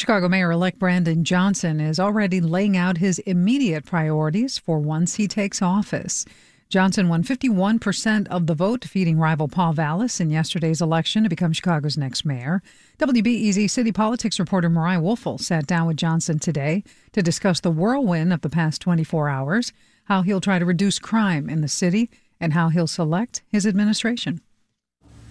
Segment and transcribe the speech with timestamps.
[0.00, 5.28] Chicago Mayor elect Brandon Johnson is already laying out his immediate priorities for once he
[5.28, 6.24] takes office.
[6.70, 11.52] Johnson won 51% of the vote, defeating rival Paul Vallas in yesterday's election to become
[11.52, 12.62] Chicago's next mayor.
[12.98, 16.82] WBEZ city politics reporter Mariah Woelfel sat down with Johnson today
[17.12, 19.70] to discuss the whirlwind of the past 24 hours,
[20.04, 22.08] how he'll try to reduce crime in the city,
[22.40, 24.40] and how he'll select his administration.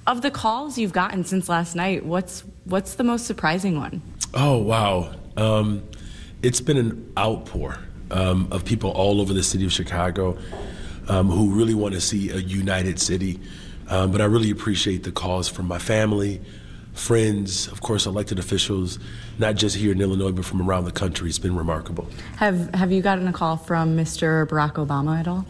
[0.09, 4.01] Of the calls you've gotten since last night, what's what's the most surprising one?
[4.33, 5.83] Oh wow, um,
[6.41, 7.77] it's been an outpour
[8.09, 10.35] um, of people all over the city of Chicago
[11.09, 13.39] um, who really want to see a united city.
[13.87, 16.41] Um, but I really appreciate the calls from my family,
[16.93, 18.97] friends, of course, elected officials,
[19.37, 21.29] not just here in Illinois, but from around the country.
[21.29, 22.09] It's been remarkable.
[22.37, 24.47] Have Have you gotten a call from Mr.
[24.47, 25.45] Barack Obama at all?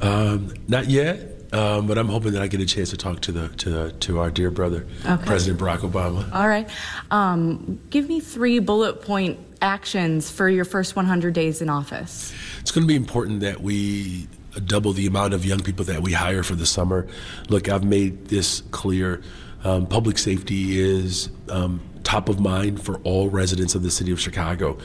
[0.00, 1.33] Um, not yet.
[1.54, 3.92] Um, but I'm hoping that I get a chance to talk to the to the,
[3.92, 5.24] to our dear brother, okay.
[5.24, 6.32] President Barack Obama.
[6.34, 6.68] All right,
[7.12, 12.34] um, give me three bullet point actions for your first 100 days in office.
[12.60, 14.26] It's going to be important that we
[14.66, 17.06] double the amount of young people that we hire for the summer.
[17.48, 19.22] Look, I've made this clear.
[19.62, 24.20] Um, public safety is um, top of mind for all residents of the city of
[24.20, 24.76] Chicago.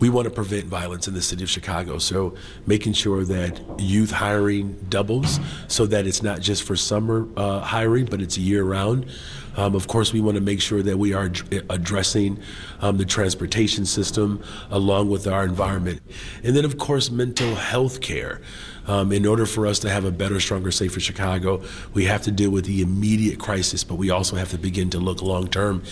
[0.00, 2.34] We want to prevent violence in the city of Chicago, so
[2.66, 8.06] making sure that youth hiring doubles so that it's not just for summer uh, hiring,
[8.06, 9.06] but it's year round.
[9.60, 11.30] Um, of course, we want to make sure that we are
[11.68, 12.40] addressing
[12.80, 16.00] um, the transportation system along with our environment.
[16.42, 18.40] And then, of course, mental health care.
[18.86, 22.32] Um, in order for us to have a better, stronger, safer Chicago, we have to
[22.32, 25.82] deal with the immediate crisis, but we also have to begin to look long term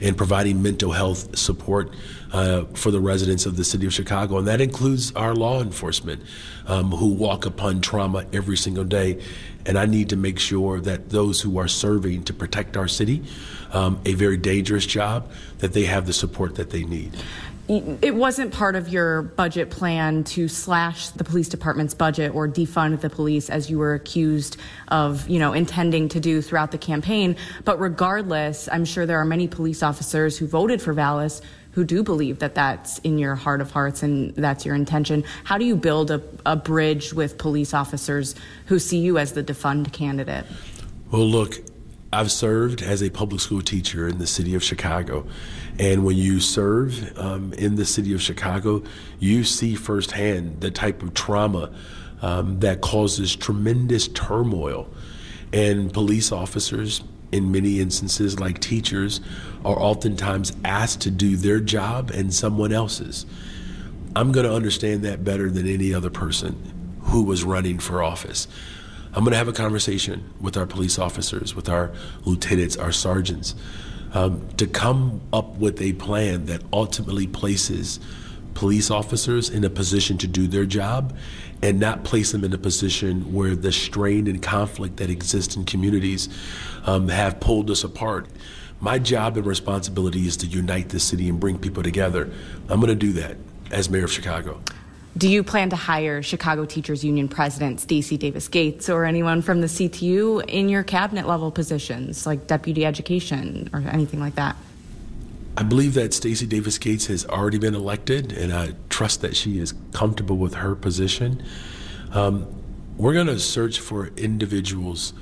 [0.00, 1.92] in providing mental health support
[2.32, 4.38] uh, for the residents of the city of Chicago.
[4.38, 6.22] And that includes our law enforcement
[6.66, 9.20] um, who walk upon trauma every single day.
[9.66, 13.24] And I need to make sure that those who are serving to protect our city,
[13.72, 17.16] um, a very dangerous job, that they have the support that they need
[17.68, 23.00] it wasn't part of your budget plan to slash the police department's budget or defund
[23.00, 24.56] the police as you were accused
[24.88, 27.36] of, you know, intending to do throughout the campaign.
[27.64, 31.42] But regardless, I'm sure there are many police officers who voted for Vallas
[31.72, 35.24] who do believe that that's in your heart of hearts and that's your intention.
[35.44, 39.44] How do you build a, a bridge with police officers who see you as the
[39.44, 40.46] defund candidate?
[41.10, 41.58] Well, look,
[42.12, 45.26] I've served as a public school teacher in the city of Chicago.
[45.78, 48.82] And when you serve um, in the city of Chicago,
[49.18, 51.74] you see firsthand the type of trauma
[52.22, 54.88] um, that causes tremendous turmoil.
[55.52, 57.02] And police officers,
[57.32, 59.20] in many instances, like teachers,
[59.64, 63.26] are oftentimes asked to do their job and someone else's.
[64.14, 68.48] I'm going to understand that better than any other person who was running for office.
[69.16, 71.90] I'm going to have a conversation with our police officers, with our
[72.26, 73.54] lieutenants, our sergeants,
[74.12, 77.98] um, to come up with a plan that ultimately places
[78.52, 81.16] police officers in a position to do their job
[81.62, 85.64] and not place them in a position where the strain and conflict that exists in
[85.64, 86.28] communities
[86.84, 88.28] um, have pulled us apart.
[88.80, 92.30] My job and responsibility is to unite the city and bring people together.
[92.68, 93.38] I'm going to do that
[93.70, 94.60] as mayor of Chicago.
[95.16, 99.62] Do you plan to hire Chicago Teachers Union President Stacy Davis Gates or anyone from
[99.62, 104.56] the CTU in your cabinet level positions, like deputy education or anything like that?
[105.56, 109.58] I believe that Stacy Davis Gates has already been elected, and I trust that she
[109.58, 111.42] is comfortable with her position.
[112.12, 112.46] Um,
[112.98, 115.14] we're going to search for individuals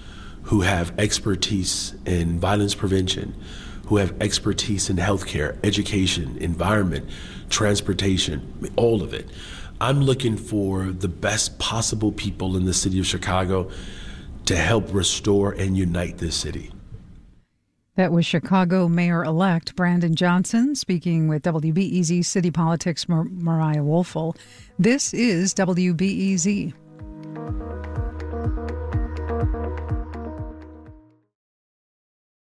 [0.44, 3.41] who have expertise in violence prevention,
[3.87, 7.09] who have expertise in healthcare, education, environment,
[7.50, 9.28] transportation, all of it.
[9.81, 13.71] I'm looking for the best possible people in the city of Chicago
[14.47, 16.71] to help restore and unite this city.
[17.97, 24.37] That was Chicago Mayor elect Brandon Johnson speaking with WBEZ City Politics Mar- Mariah Woelfel.
[24.78, 26.75] This is WBEZ.